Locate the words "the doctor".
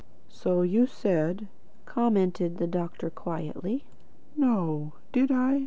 2.57-3.11